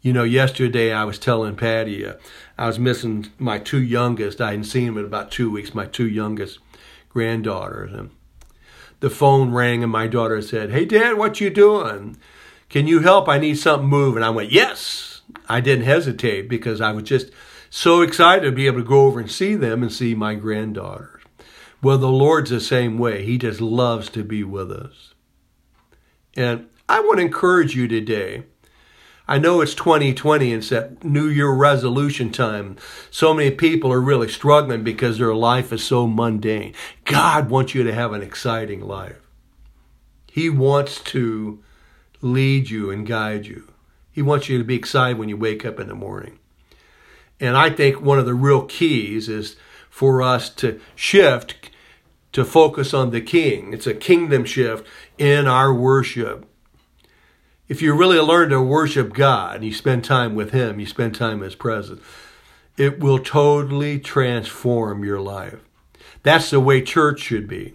You 0.01 0.13
know, 0.13 0.23
yesterday 0.23 0.93
I 0.93 1.03
was 1.03 1.19
telling 1.19 1.57
Patty 1.57 2.05
uh, 2.05 2.13
I 2.57 2.67
was 2.67 2.79
missing 2.79 3.31
my 3.37 3.59
two 3.59 3.83
youngest. 3.83 4.39
I 4.39 4.51
hadn't 4.51 4.63
seen 4.63 4.85
them 4.85 4.97
in 4.97 5.03
about 5.03 5.29
two 5.29 5.51
weeks, 5.51 5.75
my 5.75 5.87
two 5.87 6.07
youngest 6.07 6.59
granddaughters. 7.09 7.91
And 7.91 8.11
the 9.03 9.09
phone 9.09 9.51
rang 9.51 9.83
and 9.83 9.91
my 9.91 10.07
daughter 10.07 10.41
said, 10.41 10.71
"Hey, 10.71 10.85
Dad, 10.85 11.17
what 11.17 11.41
you 11.41 11.49
doing? 11.49 12.15
Can 12.69 12.87
you 12.87 13.01
help? 13.01 13.27
I 13.27 13.37
need 13.37 13.59
something 13.59 13.89
moved." 13.89 14.15
And 14.15 14.23
I 14.23 14.29
went, 14.29 14.49
"Yes." 14.49 15.21
I 15.49 15.59
didn't 15.59 15.83
hesitate 15.83 16.47
because 16.47 16.79
I 16.79 16.93
was 16.93 17.03
just 17.03 17.29
so 17.69 18.01
excited 18.01 18.45
to 18.45 18.51
be 18.53 18.65
able 18.65 18.77
to 18.77 18.87
go 18.87 19.05
over 19.05 19.19
and 19.19 19.29
see 19.29 19.55
them 19.55 19.83
and 19.83 19.91
see 19.91 20.15
my 20.15 20.35
granddaughters. 20.35 21.21
Well, 21.81 21.97
the 21.97 22.07
Lord's 22.07 22.49
the 22.49 22.61
same 22.61 22.97
way. 22.97 23.25
He 23.25 23.37
just 23.37 23.59
loves 23.59 24.09
to 24.11 24.23
be 24.23 24.41
with 24.41 24.71
us. 24.71 25.13
And 26.37 26.67
I 26.87 27.01
want 27.01 27.17
to 27.17 27.25
encourage 27.25 27.75
you 27.75 27.89
today. 27.89 28.43
I 29.27 29.37
know 29.37 29.61
it's 29.61 29.73
2020 29.73 30.51
and 30.51 30.61
it's 30.61 30.69
that 30.69 31.03
New 31.03 31.27
Year 31.27 31.49
resolution 31.49 32.31
time. 32.31 32.75
So 33.09 33.33
many 33.33 33.51
people 33.51 33.91
are 33.91 34.01
really 34.01 34.27
struggling 34.27 34.83
because 34.83 35.17
their 35.17 35.33
life 35.33 35.71
is 35.71 35.83
so 35.83 36.07
mundane. 36.07 36.73
God 37.05 37.49
wants 37.49 37.73
you 37.73 37.83
to 37.83 37.93
have 37.93 38.11
an 38.11 38.21
exciting 38.21 38.81
life. 38.81 39.21
He 40.29 40.49
wants 40.49 40.99
to 41.03 41.63
lead 42.21 42.69
you 42.69 42.89
and 42.91 43.07
guide 43.07 43.45
you. 43.45 43.71
He 44.11 44.21
wants 44.21 44.49
you 44.49 44.57
to 44.57 44.63
be 44.63 44.75
excited 44.75 45.17
when 45.17 45.29
you 45.29 45.37
wake 45.37 45.65
up 45.65 45.79
in 45.79 45.87
the 45.87 45.95
morning. 45.95 46.39
And 47.39 47.55
I 47.55 47.69
think 47.69 48.01
one 48.01 48.19
of 48.19 48.25
the 48.25 48.33
real 48.33 48.65
keys 48.65 49.29
is 49.29 49.55
for 49.89 50.21
us 50.21 50.49
to 50.49 50.81
shift 50.95 51.69
to 52.33 52.43
focus 52.43 52.93
on 52.93 53.11
the 53.11 53.21
king. 53.21 53.73
It's 53.73 53.87
a 53.87 53.93
kingdom 53.93 54.43
shift 54.43 54.85
in 55.17 55.47
our 55.47 55.73
worship. 55.73 56.45
If 57.67 57.81
you 57.81 57.93
really 57.93 58.19
learn 58.19 58.49
to 58.49 58.61
worship 58.61 59.13
God, 59.13 59.63
you 59.63 59.73
spend 59.73 60.03
time 60.03 60.35
with 60.35 60.51
Him, 60.51 60.79
you 60.79 60.85
spend 60.85 61.15
time 61.15 61.37
in 61.37 61.43
His 61.43 61.55
presence, 61.55 62.01
it 62.77 62.99
will 62.99 63.19
totally 63.19 63.99
transform 63.99 65.03
your 65.03 65.21
life. 65.21 65.59
That's 66.23 66.49
the 66.49 66.59
way 66.59 66.81
church 66.81 67.19
should 67.21 67.47
be. 67.47 67.73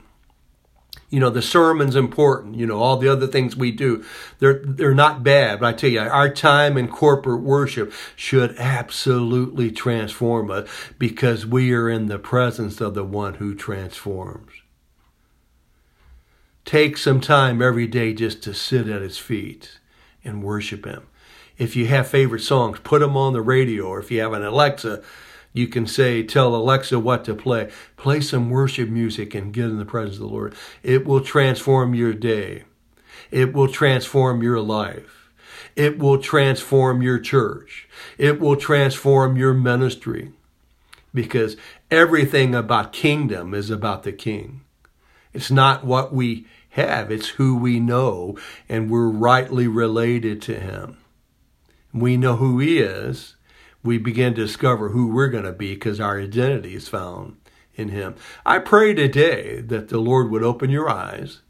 You 1.11 1.21
know 1.21 1.30
the 1.30 1.40
sermon's 1.40 1.97
important. 1.97 2.57
You 2.57 2.66
know 2.66 2.78
all 2.78 2.99
the 2.99 3.09
other 3.09 3.26
things 3.26 3.57
we 3.57 3.71
do 3.71 4.04
they're 4.40 4.61
they're 4.62 4.95
not 4.95 5.23
bad 5.23 5.61
but 5.61 5.66
i 5.66 5.73
tell 5.73 5.88
you 5.88 6.00
our 6.00 6.28
time 6.28 6.76
in 6.76 6.88
corporate 6.88 7.40
worship 7.40 7.92
should 8.14 8.54
absolutely 8.59 9.71
transform 9.71 10.50
us 10.50 10.68
because 10.99 11.47
we 11.47 11.73
are 11.73 11.88
in 11.88 12.09
the 12.09 12.18
presence 12.18 12.80
of 12.83 12.92
the 12.92 13.04
one 13.04 13.35
who 13.35 13.54
transforms 13.54 14.52
take 16.69 16.97
some 16.97 17.21
time 17.21 17.63
every 17.63 17.87
day 17.87 18.13
just 18.13 18.43
to 18.43 18.53
sit 18.53 18.89
at 18.89 19.01
his 19.03 19.19
feet 19.19 19.79
and 20.23 20.43
worship 20.43 20.85
him 20.85 21.07
if 21.57 21.75
you 21.75 21.87
have 21.87 22.07
favorite 22.07 22.41
songs 22.41 22.79
put 22.81 23.01
them 23.01 23.17
on 23.17 23.33
the 23.33 23.41
radio 23.41 23.85
or 23.85 23.99
if 23.99 24.11
you 24.11 24.21
have 24.21 24.33
an 24.33 24.45
alexa 24.45 25.03
you 25.53 25.67
can 25.67 25.87
say, 25.87 26.23
tell 26.23 26.55
Alexa 26.55 26.99
what 26.99 27.25
to 27.25 27.35
play. 27.35 27.71
Play 27.97 28.21
some 28.21 28.51
worship 28.51 28.89
music 28.89 29.35
and 29.35 29.53
get 29.53 29.65
in 29.65 29.79
the 29.79 29.85
presence 29.85 30.17
of 30.17 30.23
the 30.23 30.29
Lord. 30.29 30.55
It 30.83 31.05
will 31.05 31.21
transform 31.21 31.95
your 31.95 32.13
day. 32.13 32.65
It 33.31 33.53
will 33.53 33.67
transform 33.67 34.43
your 34.43 34.61
life. 34.61 35.31
It 35.75 35.99
will 35.99 36.19
transform 36.19 37.03
your 37.03 37.19
church. 37.19 37.89
It 38.19 38.41
will 38.41 38.57
transform 38.57 39.37
your 39.37 39.55
ministry. 39.55 40.33
Because 41.15 41.57
everything 41.91 42.55
about 42.55 42.93
kingdom 42.93 43.55
is 43.55 43.71
about 43.71 44.03
the 44.03 44.13
king. 44.13 44.61
It's 45.32 45.50
not 45.50 45.85
what 45.85 46.12
we 46.12 46.47
have, 46.70 47.10
it's 47.10 47.28
who 47.28 47.56
we 47.56 47.80
know, 47.80 48.36
and 48.69 48.91
we're 48.91 49.08
rightly 49.08 49.67
related 49.67 50.41
to 50.43 50.58
him. 50.58 50.99
We 51.93 52.17
know 52.17 52.36
who 52.36 52.58
he 52.58 52.78
is 52.78 53.36
we 53.82 53.99
begin 53.99 54.34
to 54.34 54.45
discover 54.45 54.91
who 54.91 55.08
we're 55.08 55.28
going 55.28 55.45
to 55.45 55.52
be 55.52 55.75
because 55.75 56.00
our 56.00 56.21
identity 56.21 56.75
is 56.75 56.88
found 56.88 57.36
in 57.75 57.91
Him. 57.91 58.17
I 58.45 58.58
pray 58.58 58.95
today 58.95 59.60
that 59.60 59.88
the 59.88 59.99
Lord 59.99 60.30
would 60.30 60.43
open 60.43 60.71
your 60.71 60.91
eyes 60.91 61.41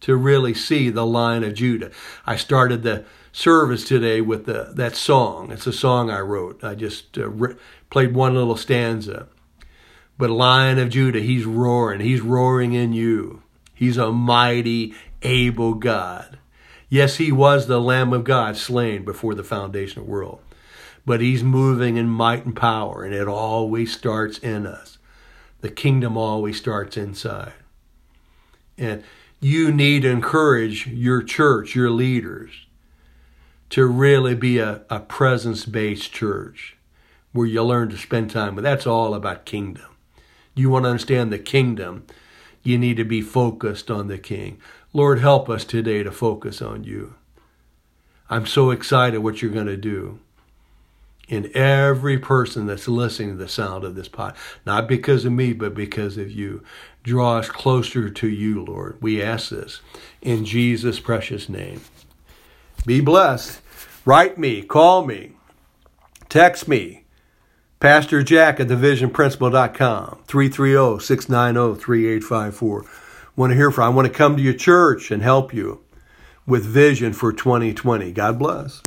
to 0.00 0.14
really 0.14 0.54
see 0.54 0.90
the 0.90 1.06
Lion 1.06 1.42
of 1.42 1.54
Judah. 1.54 1.90
I 2.26 2.36
started 2.36 2.82
the 2.82 3.04
service 3.32 3.84
today 3.84 4.20
with 4.20 4.44
the, 4.44 4.72
that 4.74 4.94
song. 4.94 5.50
It's 5.50 5.66
a 5.66 5.72
song 5.72 6.10
I 6.10 6.20
wrote. 6.20 6.62
I 6.62 6.74
just 6.74 7.16
uh, 7.16 7.28
re- 7.28 7.56
played 7.90 8.14
one 8.14 8.34
little 8.34 8.56
stanza. 8.56 9.28
But 10.18 10.30
Lion 10.30 10.78
of 10.78 10.90
Judah, 10.90 11.20
he's 11.20 11.44
roaring. 11.44 12.00
He's 12.00 12.20
roaring 12.20 12.72
in 12.72 12.92
you. 12.92 13.42
He's 13.74 13.98
a 13.98 14.10
mighty, 14.10 14.94
able 15.22 15.74
God. 15.74 16.38
Yes, 16.88 17.16
he 17.16 17.32
was 17.32 17.66
the 17.66 17.80
Lamb 17.80 18.12
of 18.12 18.24
God 18.24 18.56
slain 18.56 19.04
before 19.04 19.34
the 19.34 19.44
foundation 19.44 20.00
of 20.00 20.06
the 20.06 20.12
world 20.12 20.40
but 21.06 21.20
he's 21.20 21.44
moving 21.44 21.96
in 21.96 22.08
might 22.08 22.44
and 22.44 22.56
power, 22.56 23.04
and 23.04 23.14
it 23.14 23.28
always 23.28 23.96
starts 23.96 24.38
in 24.38 24.66
us. 24.66 24.98
The 25.60 25.70
kingdom 25.70 26.18
always 26.18 26.58
starts 26.58 26.96
inside. 26.96 27.52
And 28.76 29.04
you 29.40 29.72
need 29.72 30.02
to 30.02 30.10
encourage 30.10 30.88
your 30.88 31.22
church, 31.22 31.76
your 31.76 31.90
leaders, 31.90 32.50
to 33.70 33.86
really 33.86 34.34
be 34.34 34.58
a, 34.58 34.82
a 34.90 35.00
presence 35.00 35.64
based 35.64 36.12
church 36.12 36.76
where 37.32 37.46
you 37.46 37.62
learn 37.62 37.88
to 37.90 37.96
spend 37.96 38.30
time 38.30 38.56
with. 38.56 38.64
That's 38.64 38.86
all 38.86 39.14
about 39.14 39.44
kingdom. 39.44 39.95
You 40.56 40.70
want 40.70 40.84
to 40.86 40.90
understand 40.90 41.30
the 41.30 41.38
kingdom, 41.38 42.06
you 42.62 42.78
need 42.78 42.96
to 42.96 43.04
be 43.04 43.20
focused 43.20 43.90
on 43.90 44.08
the 44.08 44.18
king. 44.18 44.58
Lord, 44.92 45.20
help 45.20 45.48
us 45.50 45.64
today 45.64 46.02
to 46.02 46.10
focus 46.10 46.62
on 46.62 46.82
you. 46.82 47.14
I'm 48.28 48.46
so 48.46 48.70
excited 48.70 49.18
what 49.18 49.40
you're 49.40 49.52
going 49.52 49.66
to 49.66 49.76
do 49.76 50.18
in 51.28 51.50
every 51.54 52.18
person 52.18 52.66
that's 52.66 52.88
listening 52.88 53.30
to 53.30 53.36
the 53.36 53.48
sound 53.48 53.84
of 53.84 53.94
this 53.94 54.08
pod, 54.08 54.34
not 54.64 54.88
because 54.88 55.24
of 55.24 55.32
me, 55.32 55.52
but 55.52 55.74
because 55.74 56.16
of 56.16 56.30
you. 56.30 56.62
Draw 57.02 57.38
us 57.38 57.48
closer 57.48 58.08
to 58.08 58.28
you, 58.28 58.64
Lord. 58.64 58.96
We 59.00 59.22
ask 59.22 59.50
this 59.50 59.80
in 60.22 60.44
Jesus' 60.44 61.00
precious 61.00 61.48
name. 61.48 61.82
Be 62.84 63.00
blessed. 63.00 63.60
Write 64.04 64.38
me, 64.38 64.62
call 64.62 65.04
me, 65.04 65.32
text 66.28 66.66
me. 66.68 67.05
Pastor 67.78 68.22
Jack 68.22 68.58
at 68.58 68.68
thevisionprinciple.com, 68.68 70.22
330 70.26 71.04
690 71.04 71.80
3854. 71.80 72.84
Want 73.36 73.50
to 73.50 73.54
hear 73.54 73.70
from? 73.70 73.84
I 73.84 73.94
want 73.94 74.08
to 74.08 74.14
come 74.14 74.36
to 74.36 74.42
your 74.42 74.54
church 74.54 75.10
and 75.10 75.22
help 75.22 75.52
you 75.52 75.84
with 76.46 76.64
vision 76.64 77.12
for 77.12 77.34
2020. 77.34 78.12
God 78.12 78.38
bless. 78.38 78.80